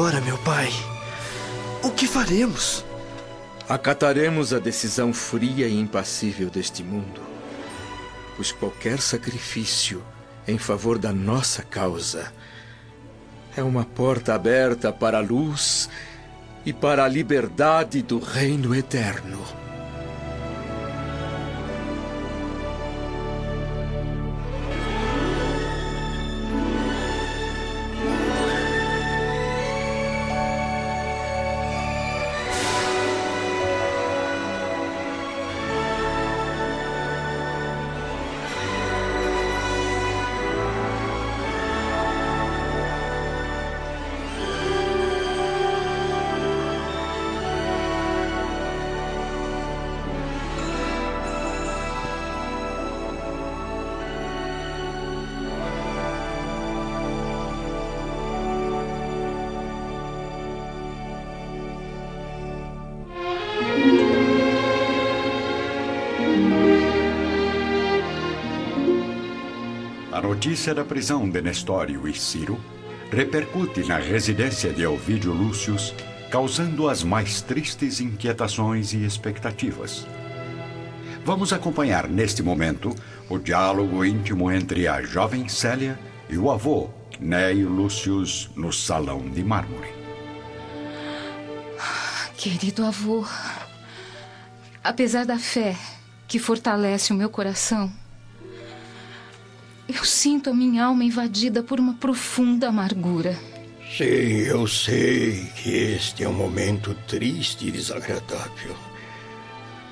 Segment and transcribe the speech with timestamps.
[0.00, 0.70] Agora, meu pai?
[1.82, 2.82] O que faremos?
[3.68, 7.20] Acataremos a decisão fria e impassível deste mundo,
[8.34, 10.02] pois qualquer sacrifício
[10.48, 12.32] em favor da nossa causa
[13.54, 15.90] é uma porta aberta para a luz
[16.64, 19.59] e para a liberdade do reino eterno.
[70.20, 72.60] Notícia da prisão de Nestório e Ciro
[73.10, 75.94] repercute na residência de Elvídio Lúcius,
[76.30, 80.06] causando as mais tristes inquietações e expectativas.
[81.24, 82.94] Vamos acompanhar neste momento
[83.28, 85.98] o diálogo íntimo entre a jovem Célia
[86.28, 89.92] e o avô, Neio Lúcius, no salão de mármore.
[92.36, 93.26] Querido avô,
[94.82, 95.76] apesar da fé
[96.26, 97.92] que fortalece o meu coração,
[99.94, 103.36] eu sinto a minha alma invadida por uma profunda amargura.
[103.96, 108.76] Sim, eu sei que este é um momento triste e desagradável.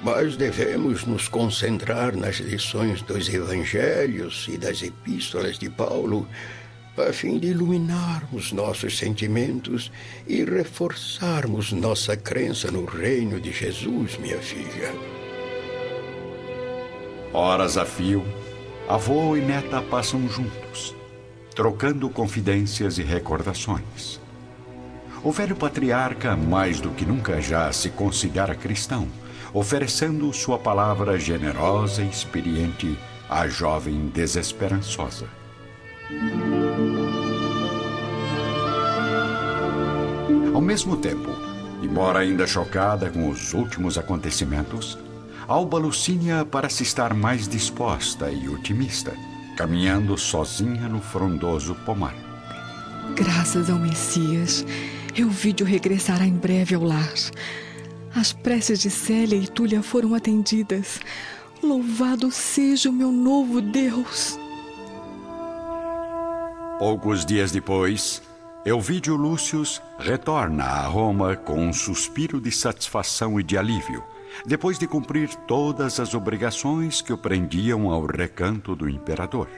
[0.02, 6.28] Mas devemos nos concentrar nas lições dos evangelhos e das epístolas de Paulo,
[6.96, 9.90] a fim de iluminarmos nossos sentimentos
[10.26, 14.92] e reforçarmos nossa crença no reino de Jesus, minha filha.
[17.32, 18.24] Horas a fio,
[18.88, 20.96] Avô e neta passam juntos,
[21.54, 24.18] trocando confidências e recordações.
[25.22, 29.06] O velho patriarca, mais do que nunca já se considera cristão,
[29.52, 32.98] oferecendo sua palavra generosa e experiente
[33.28, 35.28] à jovem desesperançosa.
[40.54, 41.28] Ao mesmo tempo,
[41.82, 44.96] embora ainda chocada com os últimos acontecimentos,
[45.48, 49.16] Alba Lucínia parece estar mais disposta e otimista,
[49.56, 52.14] caminhando sozinha no frondoso pomar.
[53.16, 54.62] Graças ao Messias,
[55.16, 57.14] Elvídio regressará em breve ao lar.
[58.14, 61.00] As preces de Célia e Túlia foram atendidas.
[61.62, 64.38] Louvado seja o meu novo Deus!
[66.78, 68.20] Poucos dias depois,
[68.66, 74.04] Elvídio Lúcius retorna a Roma com um suspiro de satisfação e de alívio
[74.46, 79.48] depois de cumprir todas as obrigações que o prendiam ao recanto do imperador.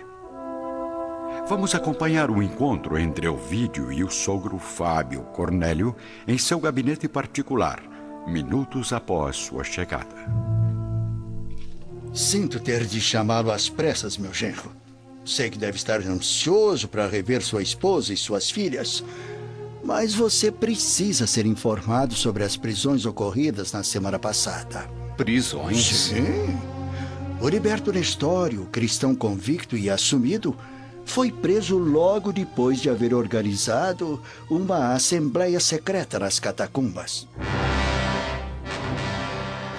[1.48, 5.96] Vamos acompanhar o encontro entre Ovídio e o sogro Fábio Cornélio
[6.26, 7.82] em seu gabinete particular,
[8.26, 10.14] minutos após sua chegada.
[12.12, 14.72] Sinto ter de chamá-lo às pressas, meu genro.
[15.24, 19.04] Sei que deve estar ansioso para rever sua esposa e suas filhas.
[19.82, 24.88] Mas você precisa ser informado sobre as prisões ocorridas na semana passada.
[25.16, 25.84] Prisões?
[25.84, 26.58] Sim.
[27.40, 30.54] O Liberto Nestório, cristão convicto e assumido,
[31.06, 37.26] foi preso logo depois de haver organizado uma assembleia secreta nas catacumbas.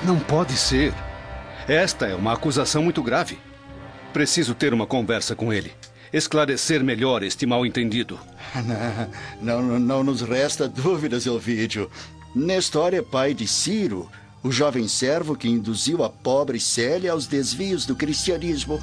[0.03, 0.93] Não pode ser.
[1.67, 3.37] Esta é uma acusação muito grave.
[4.11, 5.71] Preciso ter uma conversa com ele
[6.13, 8.19] esclarecer melhor este mal-entendido.
[9.41, 11.89] Não, não, não nos resta dúvidas, Elvídio.
[12.35, 14.09] Nestor é pai de Ciro,
[14.43, 18.79] o jovem servo que induziu a pobre Célia aos desvios do cristianismo.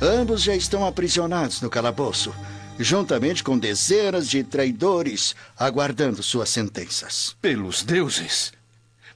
[0.00, 2.34] Ambos já estão aprisionados no calabouço,
[2.78, 7.36] juntamente com dezenas de traidores aguardando suas sentenças.
[7.40, 8.52] Pelos deuses!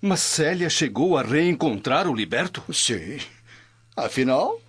[0.01, 2.63] Mas Célia chegou a reencontrar o liberto?
[2.71, 3.19] Sim.
[3.97, 4.61] Afinal,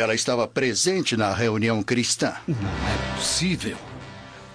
[0.00, 2.34] ela estava presente na reunião cristã.
[2.46, 3.76] Não é possível.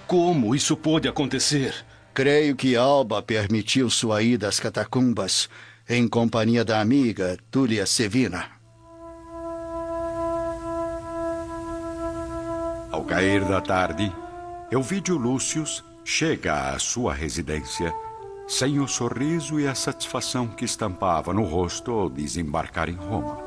[0.06, 1.74] Como isso pôde acontecer?
[2.12, 5.48] Creio que Alba permitiu sua ida às catacumbas
[5.88, 8.46] em companhia da amiga Túlia Sevina.
[12.90, 14.12] Ao cair da tarde,
[14.70, 17.92] Elvídio Lúcius chega à sua residência
[18.48, 23.45] sem o sorriso e a satisfação que estampava no rosto ao desembarcar em Roma.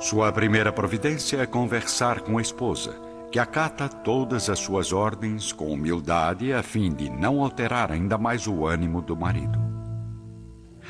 [0.00, 2.98] Sua primeira providência é conversar com a esposa,
[3.30, 8.46] que acata todas as suas ordens com humildade a fim de não alterar ainda mais
[8.46, 9.60] o ânimo do marido.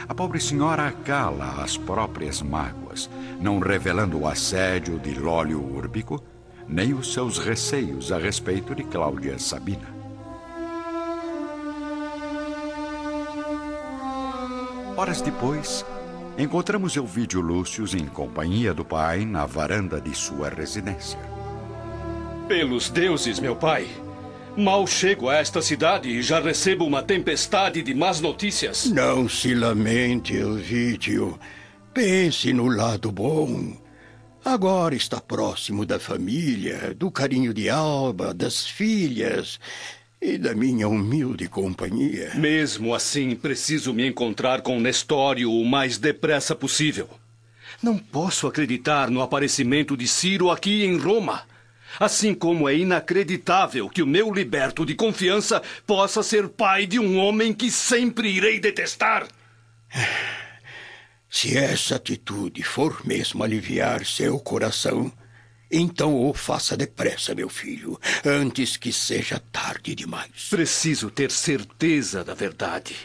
[0.09, 3.11] A pobre senhora cala as próprias mágoas,
[3.41, 6.23] não revelando o assédio de Lólio Úrbico,
[6.69, 9.93] nem os seus receios a respeito de Cláudia Sabina.
[14.97, 15.85] Horas depois,
[16.41, 21.19] encontramos Elvídio Lúcius em companhia do pai na varanda de sua residência.
[22.49, 23.89] Pelos deuses, meu pai!
[24.57, 28.87] Mal chego a esta cidade e já recebo uma tempestade de más notícias.
[28.87, 31.39] Não se lamente, Elvídio.
[31.95, 33.77] Pense no lado bom.
[34.45, 39.61] Agora está próximo da família, do carinho de Alba, das filhas
[40.21, 42.33] e da minha humilde companhia.
[42.35, 47.09] Mesmo assim, preciso me encontrar com Nestório o mais depressa possível.
[47.83, 51.43] Não posso acreditar no aparecimento de Ciro aqui em Roma.
[51.99, 57.19] Assim como é inacreditável que o meu liberto de confiança possa ser pai de um
[57.19, 59.27] homem que sempre irei detestar.
[61.33, 65.13] Se essa atitude for mesmo aliviar seu coração,
[65.71, 70.49] então o faça depressa, meu filho, antes que seja tarde demais.
[70.51, 72.97] Preciso ter certeza da verdade.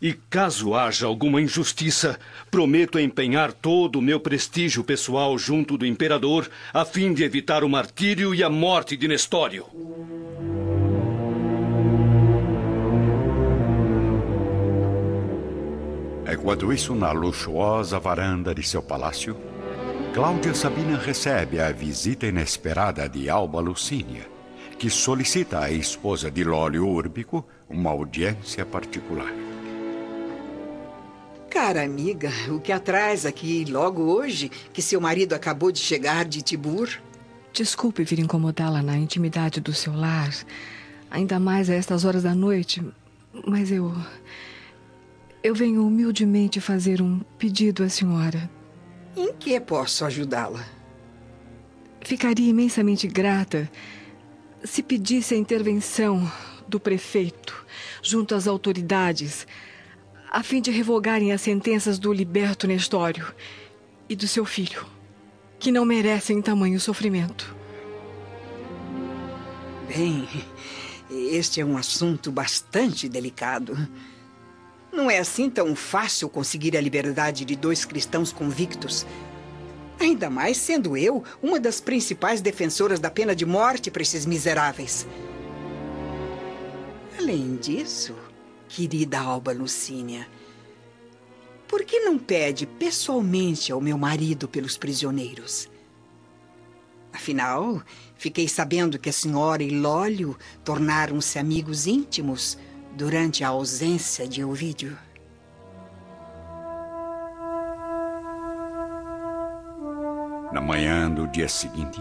[0.00, 2.18] E caso haja alguma injustiça,
[2.50, 7.68] prometo empenhar todo o meu prestígio pessoal junto do imperador a fim de evitar o
[7.68, 9.66] martírio e a morte de Nestório.
[16.32, 19.36] Enquanto isso, na luxuosa varanda de seu palácio,
[20.14, 24.28] Cláudia Sabina recebe a visita inesperada de Alba Lucínia,
[24.78, 29.32] que solicita à esposa de Lólio Úrbico uma audiência particular.
[31.48, 36.42] Cara amiga, o que atrás aqui logo hoje que seu marido acabou de chegar de
[36.42, 36.90] Tibur?
[37.50, 40.30] Desculpe vir incomodá-la na intimidade do seu lar,
[41.10, 42.82] ainda mais a estas horas da noite,
[43.46, 43.90] mas eu.
[45.42, 48.50] Eu venho humildemente fazer um pedido à senhora.
[49.16, 50.64] Em que posso ajudá-la?
[52.00, 53.70] Ficaria imensamente grata
[54.64, 56.30] se pedisse a intervenção
[56.66, 57.66] do prefeito
[58.02, 59.46] junto às autoridades
[60.30, 63.34] a fim de revogarem as sentenças do liberto Nestório
[64.08, 64.86] e do seu filho,
[65.58, 67.54] que não merecem tamanho sofrimento.
[69.86, 70.26] Bem,
[71.10, 73.76] este é um assunto bastante delicado.
[75.02, 79.04] Não é assim tão fácil conseguir a liberdade de dois cristãos convictos.
[79.98, 85.04] Ainda mais sendo eu uma das principais defensoras da pena de morte para esses miseráveis.
[87.18, 88.14] Além disso,
[88.68, 90.28] querida Alba Lucínia,
[91.66, 95.68] por que não pede pessoalmente ao meu marido pelos prisioneiros?
[97.12, 97.82] Afinal,
[98.14, 102.56] fiquei sabendo que a senhora e Lólio tornaram-se amigos íntimos
[102.94, 104.96] durante a ausência de Ovídio.
[110.52, 112.00] Na manhã do dia seguinte,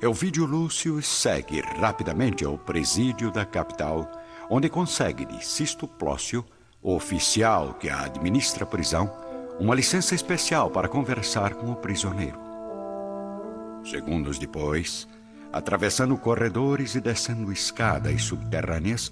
[0.00, 4.08] Elvídio Lúcio segue rapidamente ao presídio da capital,
[4.48, 6.44] onde consegue de Sisto Plócio,
[6.80, 9.10] o oficial que administra a prisão,
[9.58, 12.38] uma licença especial para conversar com o prisioneiro.
[13.84, 15.08] Segundos depois,
[15.52, 19.10] atravessando corredores e descendo escadas subterrâneas,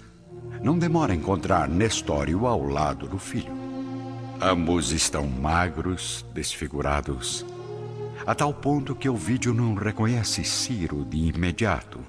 [0.62, 3.52] não demora a encontrar Nestório ao lado do filho.
[4.40, 7.44] Ambos estão magros, desfigurados,
[8.26, 12.00] a tal ponto que o vídeo não reconhece Ciro de imediato,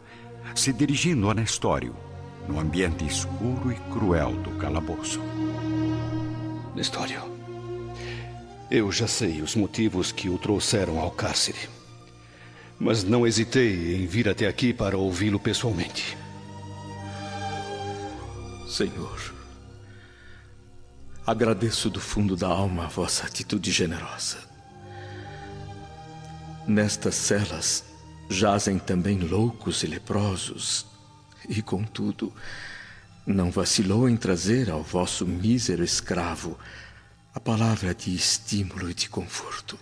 [0.55, 1.95] se dirigindo a Nestório,
[2.47, 5.19] no ambiente escuro e cruel do calabouço.
[6.73, 7.21] Nestório,
[8.71, 11.69] eu já sei os motivos que o trouxeram ao cárcere.
[12.79, 16.17] Mas não hesitei em vir até aqui para ouvi-lo pessoalmente.
[18.75, 19.33] Senhor,
[21.25, 24.37] agradeço do fundo da alma a vossa atitude generosa.
[26.67, 27.85] Nestas celas
[28.29, 30.85] jazem também loucos e leprosos,
[31.47, 32.33] e contudo,
[33.25, 36.59] não vacilou em trazer ao vosso mísero escravo
[37.33, 39.79] a palavra de estímulo e de conforto.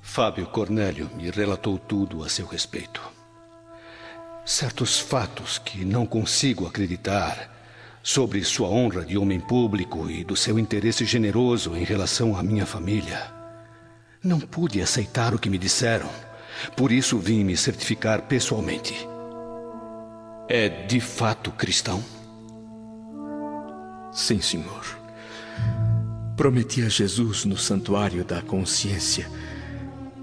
[0.00, 3.02] Fábio Cornélio me relatou tudo a seu respeito.
[4.46, 7.59] Certos fatos que não consigo acreditar
[8.02, 12.64] sobre sua honra de homem público e do seu interesse generoso em relação à minha
[12.64, 13.32] família.
[14.22, 16.08] Não pude aceitar o que me disseram,
[16.76, 18.94] por isso vim me certificar pessoalmente.
[20.48, 22.02] É de fato cristão?
[24.12, 24.84] Sim, senhor.
[26.36, 29.28] Prometi a Jesus no santuário da consciência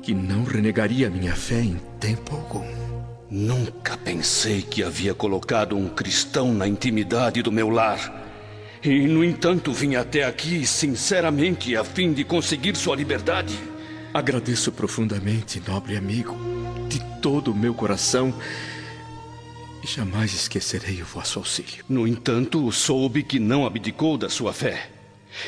[0.01, 2.86] que não renegaria minha fé em tempo algum.
[3.29, 8.23] Nunca pensei que havia colocado um cristão na intimidade do meu lar.
[8.81, 13.53] E, no entanto, vim até aqui, sinceramente, a fim de conseguir sua liberdade.
[14.13, 16.37] Agradeço profundamente, nobre amigo,
[16.87, 18.33] de todo o meu coração.
[19.83, 21.83] E jamais esquecerei o vosso auxílio.
[21.89, 24.89] No entanto, soube que não abdicou da sua fé.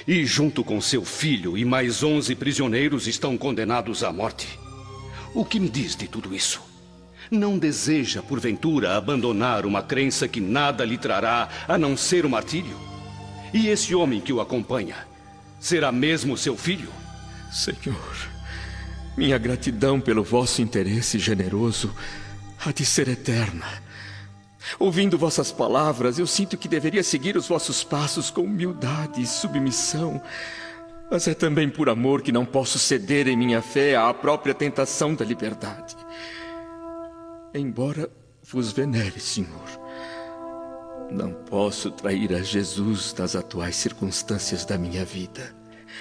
[0.05, 4.59] E, junto com seu filho e mais onze prisioneiros, estão condenados à morte.
[5.33, 6.68] O que me diz de tudo isso?
[7.31, 12.75] Não deseja, porventura, abandonar uma crença que nada lhe trará a não ser o martírio?
[13.53, 14.95] E esse homem que o acompanha,
[15.59, 16.89] será mesmo seu filho?
[17.51, 18.29] Senhor,
[19.15, 21.93] minha gratidão pelo vosso interesse generoso
[22.65, 23.67] há de ser eterna.
[24.79, 30.21] Ouvindo vossas palavras, eu sinto que deveria seguir os vossos passos com humildade e submissão.
[31.11, 35.15] Mas é também por amor que não posso ceder em minha fé à própria tentação
[35.15, 35.95] da liberdade.
[37.53, 38.07] Embora
[38.43, 39.49] vos venere, Senhor,
[41.09, 45.55] não posso trair a Jesus nas atuais circunstâncias da minha vida.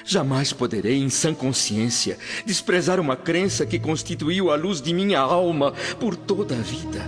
[0.05, 5.73] Jamais poderei, em sã consciência, desprezar uma crença que constituiu a luz de minha alma
[5.99, 7.00] por toda a vida.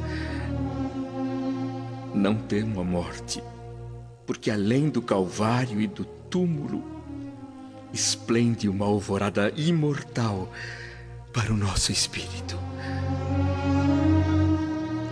[2.15, 3.43] Não temo a morte,
[4.27, 6.83] porque além do Calvário e do túmulo,
[7.93, 10.51] esplende uma alvorada imortal
[11.31, 12.70] para o nosso espírito.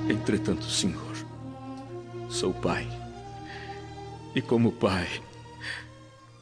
[0.09, 1.17] Entretanto, Senhor,
[2.29, 2.89] sou pai.
[4.35, 5.09] E como pai,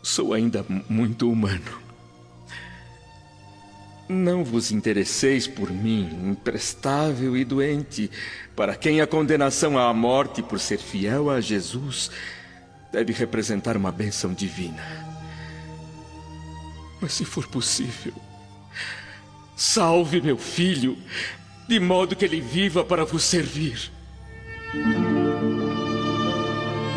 [0.02, 1.86] sou ainda muito humano.
[4.08, 8.08] Não vos interesseis por mim, imprestável e doente,
[8.54, 12.10] para quem a condenação à morte por ser fiel a Jesus
[12.92, 14.82] deve representar uma bênção divina.
[17.00, 18.14] Mas se for possível,
[19.56, 20.96] salve meu filho,
[21.68, 23.90] de modo que ele viva para vos servir.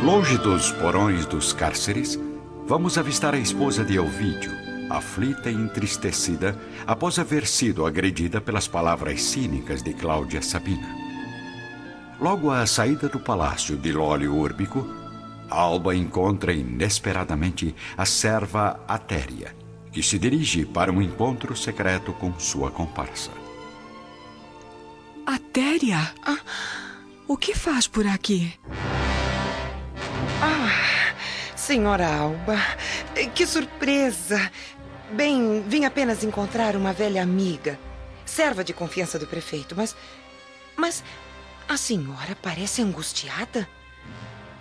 [0.03, 2.19] Longe dos porões dos cárceres,
[2.67, 4.51] vamos avistar a esposa de Elvídio,
[4.89, 10.95] aflita e entristecida após haver sido agredida pelas palavras cínicas de Cláudia Sabina.
[12.19, 14.87] Logo à saída do palácio de Lólio Úrbico,
[15.49, 19.55] Alba encontra inesperadamente a serva Atéria,
[19.91, 23.38] que se dirige para um encontro secreto com sua comparsa.
[25.49, 26.13] Atéria?
[26.23, 26.37] Ah,
[27.27, 28.53] o que faz por aqui?
[30.43, 31.15] Ah,
[31.55, 32.55] senhora Alba,
[33.33, 34.51] que surpresa!
[35.11, 37.79] Bem, vim apenas encontrar uma velha amiga,
[38.23, 39.95] serva de confiança do prefeito, mas.
[40.77, 41.03] Mas
[41.67, 43.67] a senhora parece angustiada.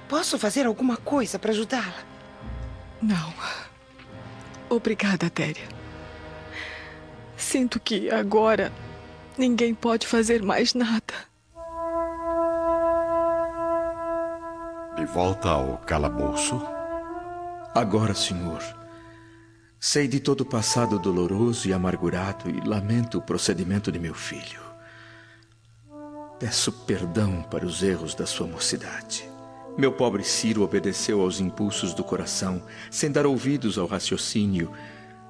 [0.08, 2.02] Posso fazer alguma coisa para ajudá-la?
[3.02, 3.34] Não.
[4.70, 5.68] Obrigada, Téria.
[7.36, 8.72] Sinto que agora
[9.38, 11.14] Ninguém pode fazer mais nada.
[14.96, 16.60] De volta ao calabouço.
[17.72, 18.60] Agora, senhor,
[19.78, 24.60] sei de todo o passado doloroso e amargurado e lamento o procedimento de meu filho.
[26.40, 29.30] Peço perdão para os erros da sua mocidade.
[29.76, 34.72] Meu pobre Ciro obedeceu aos impulsos do coração, sem dar ouvidos ao raciocínio.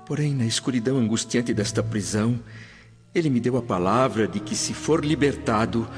[0.07, 2.41] Porém, na escuridão angustiante desta prisão,
[3.15, 5.89] ele me deu a palavra de que, se for libertado,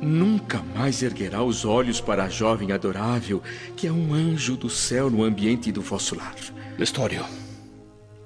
[0.00, 3.42] nunca mais erguerá os olhos para a jovem adorável
[3.76, 6.34] que é um anjo do céu no ambiente do vosso lar.
[6.78, 7.24] Nestório,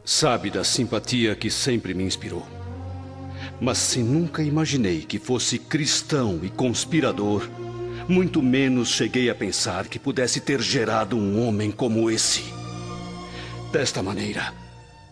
[0.05, 2.47] sabe da simpatia que sempre me inspirou.
[3.61, 7.49] Mas se nunca imaginei que fosse cristão e conspirador,
[8.09, 12.45] muito menos cheguei a pensar que pudesse ter gerado um homem como esse.
[13.73, 14.53] Desta maneira,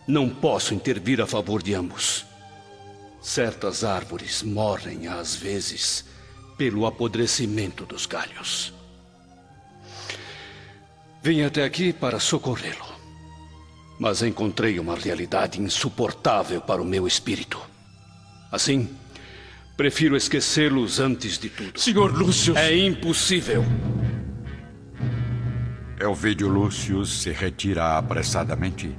[0.07, 2.32] não posso intervir a favor de ambos.
[3.23, 6.03] Certas árvores morrem às vezes
[6.57, 8.73] pelo apodrecimento dos galhos.
[11.21, 12.85] Vim até aqui para socorrê-lo,
[13.97, 17.61] mas encontrei uma realidade insuportável para o meu espírito.
[18.51, 18.89] Assim,
[19.77, 21.79] prefiro esquecê-los antes de tudo.
[21.79, 22.57] Senhor Lúcio!
[22.57, 23.63] É impossível.
[25.97, 28.93] Elvídio Lúcio se retira apressadamente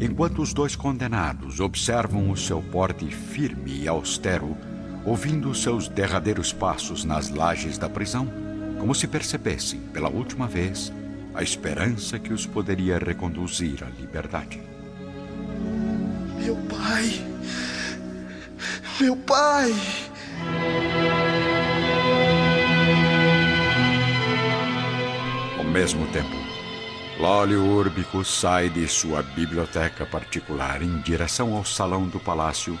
[0.00, 4.56] Enquanto os dois condenados observam o seu porte firme e austero,
[5.04, 8.30] ouvindo seus derradeiros passos nas lajes da prisão,
[8.78, 10.92] como se percebessem pela última vez
[11.34, 14.62] a esperança que os poderia reconduzir à liberdade.
[16.40, 17.26] Meu pai!
[19.00, 19.74] Meu pai!
[25.58, 26.37] Ao mesmo tempo,
[27.18, 32.78] Lólio Úrbico sai de sua biblioteca particular em direção ao salão do palácio,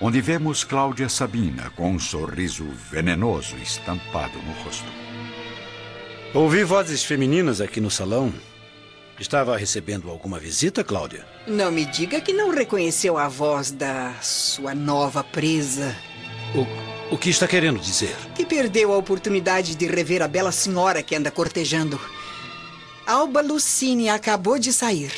[0.00, 4.90] onde vemos Cláudia Sabina com um sorriso venenoso estampado no rosto.
[6.32, 8.32] Ouvi vozes femininas aqui no salão.
[9.20, 11.26] Estava recebendo alguma visita, Cláudia?
[11.46, 15.94] Não me diga que não reconheceu a voz da sua nova presa.
[16.54, 18.16] O, o que está querendo dizer?
[18.34, 22.00] Que perdeu a oportunidade de rever a bela senhora que anda cortejando.
[23.06, 25.12] Alba Lucine acabou de sair.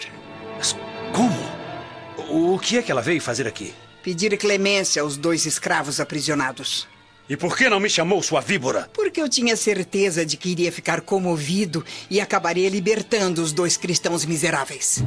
[0.58, 0.76] Mas
[1.10, 2.54] como?
[2.54, 3.72] O que é que ela veio fazer aqui?
[4.02, 6.86] Pedir clemência aos dois escravos aprisionados.
[7.26, 8.90] E por que não me chamou sua víbora?
[8.92, 14.26] Porque eu tinha certeza de que iria ficar comovido e acabaria libertando os dois cristãos
[14.26, 15.02] miseráveis.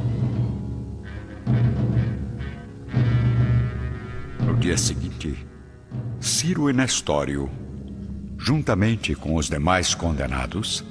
[4.40, 5.46] No dia seguinte,
[6.20, 7.48] Ciro e Nestório,
[8.36, 10.84] juntamente com os demais condenados,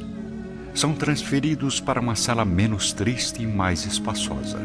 [0.74, 4.60] são transferidos para uma sala menos triste e mais espaçosa.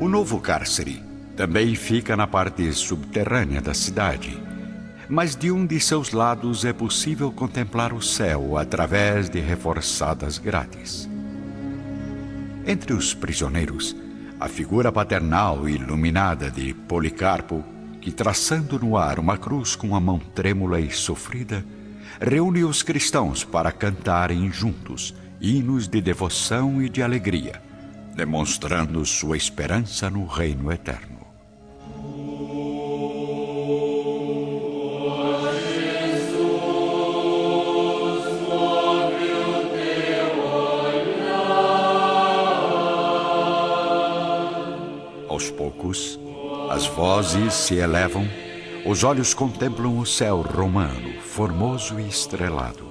[0.00, 1.02] O novo cárcere
[1.36, 4.50] também fica na parte subterrânea da cidade
[5.10, 11.10] mas de um de seus lados é possível contemplar o céu através de reforçadas grades.
[12.64, 13.96] Entre os prisioneiros,
[14.38, 17.64] a figura paternal iluminada de Policarpo,
[18.00, 21.64] que traçando no ar uma cruz com a mão trêmula e sofrida,
[22.20, 27.62] reúne os cristãos para cantarem juntos hinos de devoção e de alegria,
[28.14, 31.20] demonstrando sua esperança no reino eterno.
[46.70, 48.26] As vozes se elevam,
[48.86, 52.90] os olhos contemplam o céu romano, formoso e estrelado.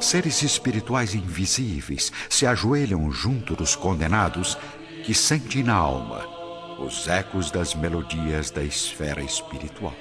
[0.00, 4.56] Seres espirituais invisíveis se ajoelham junto dos condenados
[5.04, 6.26] que sentem na alma
[6.78, 9.94] os ecos das melodias da esfera espiritual.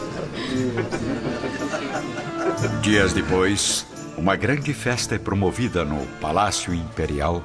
[2.82, 3.86] Dias depois,
[4.16, 7.42] uma grande festa é promovida no Palácio Imperial,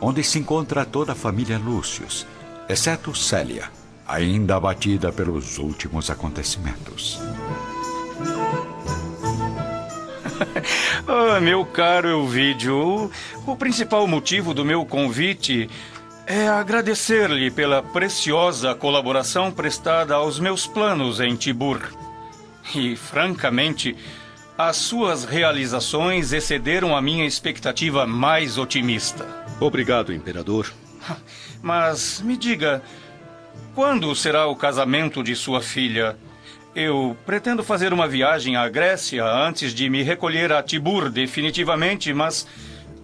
[0.00, 2.26] onde se encontra toda a família Lúcius,
[2.68, 3.70] exceto Célia,
[4.06, 7.20] ainda abatida pelos últimos acontecimentos.
[11.06, 13.10] ah, meu caro Elvídio,
[13.46, 15.68] o principal motivo do meu convite
[16.26, 21.80] é agradecer-lhe pela preciosa colaboração prestada aos meus planos em Tibur.
[22.74, 23.96] E, francamente,
[24.56, 29.26] as suas realizações excederam a minha expectativa mais otimista.
[29.58, 30.72] Obrigado, Imperador.
[31.62, 32.82] Mas me diga,
[33.74, 36.16] quando será o casamento de sua filha?
[36.74, 42.46] Eu pretendo fazer uma viagem à Grécia antes de me recolher a Tibur definitivamente, mas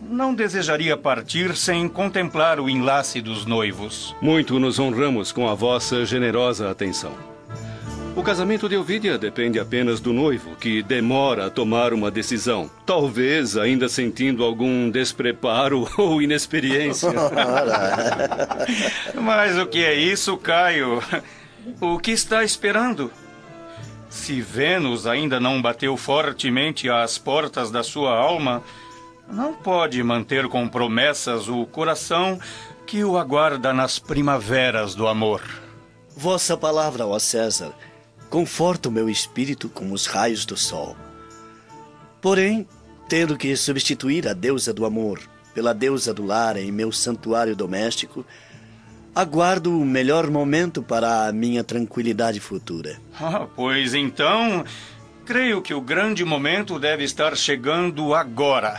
[0.09, 4.14] não desejaria partir sem contemplar o enlace dos noivos.
[4.20, 7.36] Muito nos honramos com a vossa generosa atenção.
[8.16, 13.59] O casamento de Ovídia depende apenas do noivo, que demora a tomar uma decisão, talvez
[13.59, 17.11] ainda sentindo algum despreparo ou inexperiência.
[19.14, 21.02] Mas o que é isso, Caio?
[21.79, 23.12] O que está esperando?
[24.09, 28.62] Se Vênus ainda não bateu fortemente às portas da sua alma,
[29.31, 32.40] não pode manter com promessas o coração
[32.87, 35.42] que o aguarda nas primaveras do amor.
[36.16, 37.74] Vossa palavra, ó César,
[38.31, 40.97] conforta o meu espírito como os raios do sol.
[42.21, 42.67] Porém,
[43.09, 45.21] tendo que substituir a deusa do amor
[45.55, 48.27] pela deusa do lar em meu santuário doméstico,
[49.17, 53.01] Aguardo o melhor momento para a minha tranquilidade futura.
[53.19, 54.62] Ah, pois então,
[55.25, 58.79] creio que o grande momento deve estar chegando agora.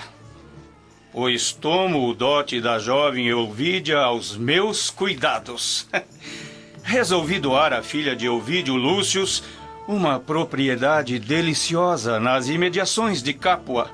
[1.12, 5.88] Pois tomo o dote da jovem Elvídia aos meus cuidados.
[6.88, 9.43] Resolvi doar à filha de Elvídio Lúcius
[9.89, 13.91] uma propriedade deliciosa nas imediações de Capua,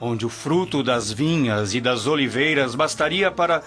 [0.00, 3.62] onde o fruto das vinhas e das oliveiras bastaria para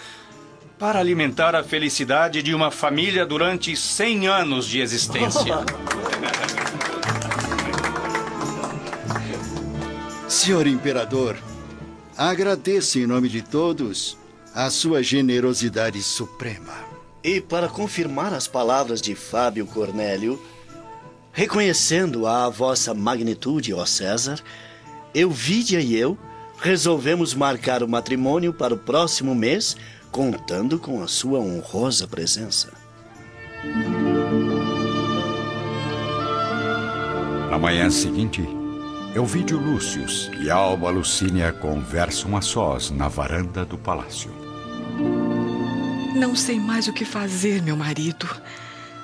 [0.80, 5.58] para alimentar a felicidade de uma família durante 100 anos de existência.
[10.28, 11.38] Senhor Imperador,
[12.17, 14.17] agradeço em nome de todos
[14.56, 16.94] a sua generosidade suprema.
[17.26, 20.40] E para confirmar as palavras de Fábio Cornélio,
[21.32, 24.40] reconhecendo a vossa magnitude, ó César,
[25.12, 26.16] Euvídia e eu
[26.62, 29.76] resolvemos marcar o matrimônio para o próximo mês
[30.12, 32.72] contando com a sua honrosa presença.
[37.50, 38.48] Na manhã seguinte,
[39.16, 44.44] Elvídio Lúcius e Alba Lucínia conversam a sós na varanda do palácio.
[46.15, 48.25] Não sei mais o que fazer, meu marido.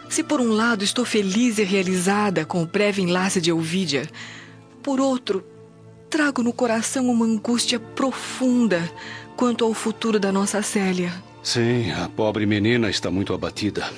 [0.09, 4.09] Se por um lado estou feliz e realizada com o breve enlace de Elvídia,
[4.81, 5.43] por outro,
[6.09, 8.89] trago no coração uma angústia profunda
[9.35, 11.11] quanto ao futuro da nossa Célia.
[11.43, 13.91] Sim, a pobre menina está muito abatida.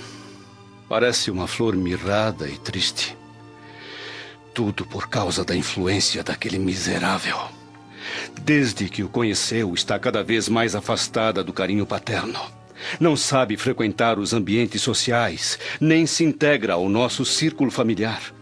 [0.90, 3.16] Parece uma flor mirrada e triste.
[4.56, 7.38] Tudo por causa da influência daquele miserável.
[8.42, 12.63] Desde que o conheceu, está cada vez mais afastada do carinho paterno.
[13.00, 18.34] Não sabe frequentar os ambientes sociais, nem se integra ao nosso círculo familiar.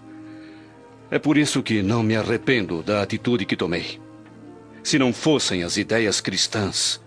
[1.10, 4.00] É por isso que não me arrependo da atitude que tomei.
[4.84, 7.02] Se não fossem as ideias cristãs,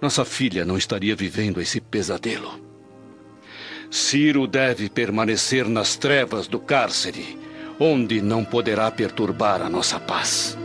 [0.00, 2.60] nossa filha não estaria vivendo esse pesadelo.
[3.90, 7.38] Ciro deve permanecer nas trevas do cárcere,
[7.80, 10.56] onde não poderá perturbar a nossa paz.